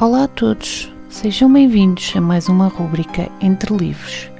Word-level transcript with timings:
Olá 0.00 0.22
a 0.22 0.28
todos, 0.28 0.92
sejam 1.08 1.52
bem-vindos 1.52 2.12
a 2.14 2.20
mais 2.20 2.48
uma 2.48 2.68
rúbrica 2.68 3.28
Entre 3.40 3.76
Livros. 3.76 4.30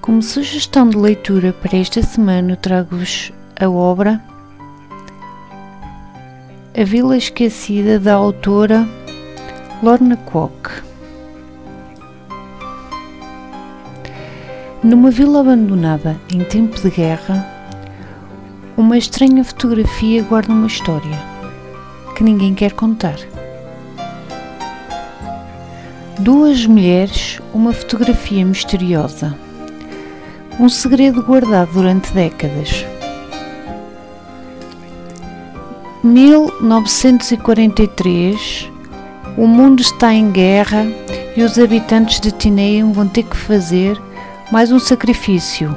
Como 0.00 0.20
sugestão 0.20 0.88
de 0.88 0.96
leitura 0.96 1.52
para 1.52 1.78
esta 1.78 2.02
semana, 2.02 2.56
trago-vos 2.56 3.32
a 3.60 3.70
obra 3.70 4.20
A 6.76 6.82
Vila 6.82 7.16
Esquecida 7.16 8.00
da 8.00 8.14
autora 8.14 8.88
Lorna 9.84 10.16
Kwok. 10.16 10.82
Numa 14.82 15.12
vila 15.12 15.42
abandonada 15.42 16.20
em 16.28 16.42
tempo 16.42 16.74
de 16.80 16.90
guerra, 16.90 17.46
uma 18.76 18.98
estranha 18.98 19.44
fotografia 19.44 20.24
guarda 20.24 20.52
uma 20.52 20.66
história 20.66 21.16
que 22.16 22.24
ninguém 22.24 22.52
quer 22.52 22.72
contar. 22.72 23.14
Duas 26.20 26.66
mulheres, 26.66 27.40
uma 27.54 27.72
fotografia 27.72 28.44
misteriosa. 28.44 29.38
Um 30.58 30.68
segredo 30.68 31.22
guardado 31.22 31.72
durante 31.72 32.12
décadas. 32.12 32.84
1943 36.02 38.68
O 39.36 39.46
mundo 39.46 39.80
está 39.80 40.12
em 40.12 40.32
guerra 40.32 40.84
e 41.36 41.42
os 41.42 41.56
habitantes 41.56 42.18
de 42.18 42.32
Tineian 42.32 42.90
vão 42.90 43.06
ter 43.06 43.22
que 43.22 43.36
fazer 43.36 43.96
mais 44.50 44.72
um 44.72 44.80
sacrifício: 44.80 45.72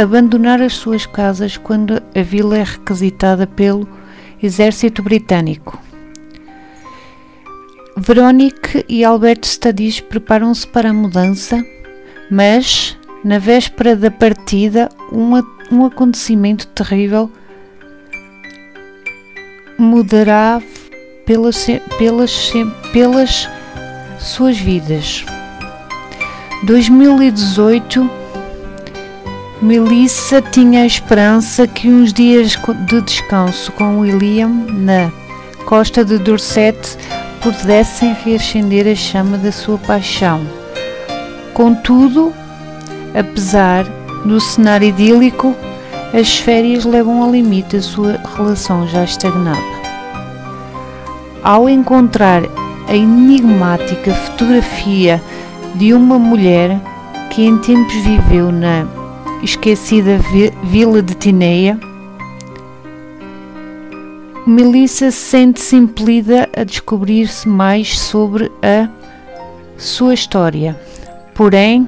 abandonar 0.00 0.62
as 0.62 0.74
suas 0.74 1.06
casas 1.06 1.56
quando 1.56 2.00
a 2.14 2.22
vila 2.22 2.56
é 2.56 2.62
requisitada 2.62 3.48
pelo 3.48 3.88
exército 4.40 5.02
britânico. 5.02 5.89
Veronique 8.02 8.82
e 8.88 9.04
Albert 9.04 9.44
Stadis 9.44 10.00
preparam-se 10.00 10.66
para 10.66 10.88
a 10.88 10.92
mudança, 10.92 11.62
mas, 12.30 12.96
na 13.22 13.38
véspera 13.38 13.94
da 13.94 14.10
partida, 14.10 14.88
uma, 15.12 15.46
um 15.70 15.84
acontecimento 15.84 16.66
terrível 16.68 17.30
mudará 19.78 20.62
pelas, 21.26 21.66
pelas, 21.98 22.50
pelas 22.90 23.46
suas 24.18 24.56
vidas. 24.56 25.22
2018 26.62 28.10
Melissa 29.60 30.40
tinha 30.40 30.84
a 30.84 30.86
esperança 30.86 31.66
que 31.66 31.86
uns 31.86 32.14
dias 32.14 32.58
de 32.86 33.02
descanso 33.02 33.70
com 33.72 34.00
William 34.00 34.48
na 34.48 35.12
costa 35.66 36.02
de 36.02 36.16
Dorset 36.16 36.96
pudessem 37.42 38.16
reacender 38.24 38.86
a 38.86 38.94
chama 38.94 39.38
da 39.38 39.50
sua 39.50 39.78
paixão. 39.78 40.40
Contudo, 41.54 42.32
apesar 43.14 43.84
do 44.24 44.40
cenário 44.40 44.88
idílico, 44.88 45.54
as 46.12 46.38
férias 46.38 46.84
levam 46.84 47.22
ao 47.22 47.30
limite 47.30 47.76
a 47.76 47.82
sua 47.82 48.20
relação 48.36 48.86
já 48.88 49.04
estagnada. 49.04 49.58
Ao 51.42 51.68
encontrar 51.68 52.42
a 52.88 52.94
enigmática 52.94 54.12
fotografia 54.12 55.22
de 55.74 55.94
uma 55.94 56.18
mulher 56.18 56.78
que 57.30 57.42
em 57.42 57.56
tempos 57.58 57.94
viveu 57.94 58.50
na 58.50 58.84
esquecida 59.42 60.18
vila 60.64 61.00
de 61.00 61.14
Tineia, 61.14 61.78
Melissa 64.46 65.10
sente-se 65.10 65.76
impelida 65.76 66.48
a 66.56 66.64
descobrir-se 66.64 67.46
mais 67.46 67.98
sobre 67.98 68.50
a 68.62 68.88
sua 69.76 70.14
história. 70.14 70.78
Porém, 71.34 71.86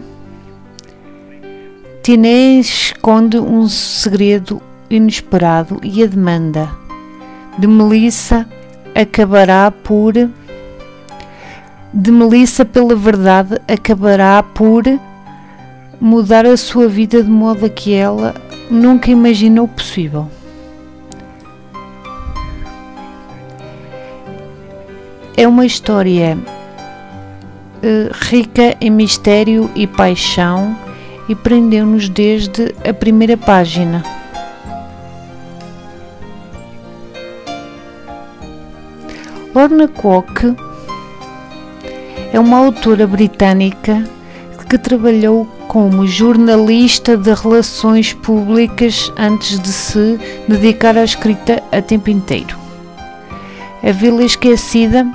Tineia 2.03 2.61
esconde 2.61 3.39
um 3.39 3.67
segredo 3.69 4.61
inesperado 4.91 5.81
e 5.83 6.03
a 6.03 6.07
demanda 6.07 6.69
de 7.59 7.67
Melissa 7.67 8.47
acabará 8.95 9.71
por 9.71 10.13
de 11.95 12.11
Melissa 12.11 12.65
pela 12.65 12.95
verdade 12.95 13.61
acabará 13.69 14.43
por 14.43 14.85
mudar 16.01 16.45
a 16.45 16.57
sua 16.57 16.89
vida 16.89 17.23
de 17.23 17.31
modo 17.31 17.67
a 17.67 17.69
que 17.69 17.95
ela 17.95 18.35
nunca 18.71 19.11
imaginou 19.11 19.69
possível. 19.69 20.29
É 25.37 25.49
uma 25.49 25.65
história 25.65 26.37
uh, 26.37 28.11
rica 28.31 28.77
em 28.81 28.91
mistério 28.91 29.71
e 29.75 29.87
paixão 29.87 30.77
e 31.29 31.35
prendeu-nos 31.35 32.09
desde 32.09 32.75
a 32.89 32.93
primeira 32.93 33.37
página. 33.37 34.05
Lorna 39.55 39.89
Kwok 39.89 40.57
é 42.33 42.41
uma 42.41 42.59
autora 42.59 43.07
britânica 43.07 44.05
que 44.73 44.79
trabalhou 44.79 45.47
como 45.69 46.07
jornalista 46.07 47.15
de 47.15 47.35
relações 47.35 48.15
públicas 48.15 49.13
antes 49.19 49.61
de 49.61 49.69
se 49.69 50.19
dedicar 50.49 50.97
à 50.97 51.05
escrita 51.05 51.63
a 51.71 51.83
tempo 51.83 52.09
inteiro. 52.09 52.57
A 53.83 53.93
Vila 53.93 54.25
Esquecida 54.25 55.07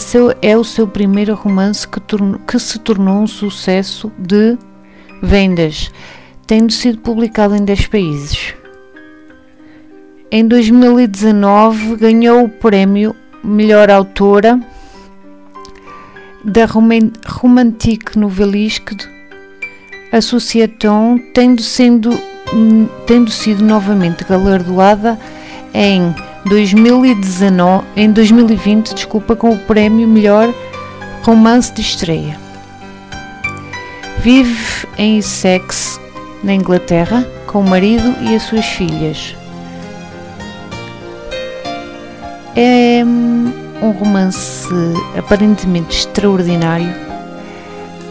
seu, 0.00 0.34
é 0.42 0.56
o 0.56 0.64
seu 0.64 0.86
primeiro 0.88 1.34
romance 1.34 1.86
que, 1.86 2.00
que 2.46 2.58
se 2.58 2.78
tornou 2.80 3.22
um 3.22 3.26
sucesso 3.26 4.10
de 4.18 4.58
vendas, 5.22 5.90
tendo 6.46 6.72
sido 6.72 6.98
publicado 6.98 7.54
em 7.54 7.64
10 7.64 7.86
países. 7.86 8.54
Em 10.30 10.46
2019 10.46 11.96
ganhou 11.96 12.44
o 12.44 12.48
prémio 12.48 13.14
Melhor 13.44 13.90
Autora 13.90 14.60
da 16.44 16.66
Romantique 16.66 18.18
Novelisque 18.18 18.96
Associação, 20.12 21.20
tendo, 21.34 21.62
tendo 23.06 23.30
sido 23.30 23.64
novamente 23.64 24.24
galardoada 24.24 25.18
em 25.74 26.14
2019, 26.48 27.84
em 27.96 28.10
2020, 28.12 28.94
desculpa, 28.94 29.34
com 29.34 29.50
o 29.50 29.58
prémio 29.58 30.06
Melhor 30.06 30.52
Romance 31.22 31.72
de 31.74 31.80
Estreia. 31.80 32.38
Vive 34.18 34.86
em 34.96 35.18
Essex, 35.18 36.00
na 36.44 36.54
Inglaterra, 36.54 37.26
com 37.46 37.60
o 37.60 37.68
marido 37.68 38.14
e 38.22 38.34
as 38.34 38.44
suas 38.44 38.64
filhas. 38.64 39.36
É 42.54 43.02
um 43.04 43.90
romance 43.90 44.68
aparentemente 45.18 45.98
extraordinário 45.98 46.94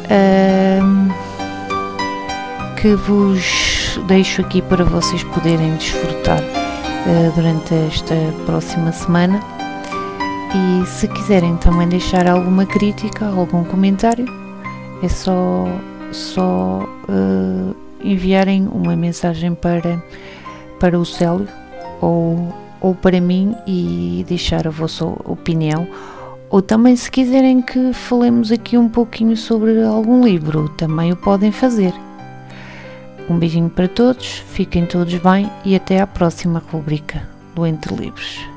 uh, 0.05 1.13
que 2.75 2.95
vos 2.95 3.99
deixo 4.07 4.41
aqui 4.41 4.61
para 4.61 4.83
vocês 4.83 5.23
poderem 5.23 5.75
desfrutar 5.77 6.64
durante 7.35 7.73
esta 7.87 8.15
próxima 8.45 8.91
semana. 8.91 9.39
E 10.53 10.85
se 10.85 11.07
quiserem 11.07 11.57
também 11.57 11.87
deixar 11.87 12.27
alguma 12.27 12.65
crítica, 12.65 13.25
algum 13.27 13.63
comentário, 13.63 14.25
é 15.03 15.09
só, 15.09 15.65
só 16.11 16.87
uh, 17.09 17.75
enviarem 18.03 18.67
uma 18.67 18.95
mensagem 18.95 19.53
para, 19.53 20.01
para 20.79 20.97
o 20.97 21.05
Célio 21.05 21.47
ou 22.01 22.53
ou 22.85 22.93
para 22.93 23.19
mim 23.19 23.55
e 23.65 24.23
deixar 24.27 24.67
a 24.67 24.69
vossa 24.69 25.05
opinião. 25.05 25.87
Ou 26.51 26.61
também, 26.61 26.95
se 26.95 27.09
quiserem 27.09 27.59
que 27.59 27.91
falemos 27.93 28.51
aqui 28.51 28.77
um 28.77 28.87
pouquinho 28.87 29.35
sobre 29.35 29.81
algum 29.83 30.23
livro, 30.23 30.69
também 30.77 31.11
o 31.11 31.15
podem 31.15 31.51
fazer. 31.51 31.91
Um 33.29 33.39
beijinho 33.39 33.69
para 33.69 33.87
todos, 33.87 34.25
fiquem 34.25 34.85
todos 34.85 35.15
bem 35.15 35.49
e 35.63 35.75
até 35.75 35.99
à 35.99 36.07
próxima 36.07 36.61
rubrica 36.71 37.27
do 37.55 37.65
Entre 37.65 37.95
Livros. 37.95 38.54